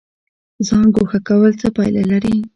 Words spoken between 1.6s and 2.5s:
څه پایله لري؟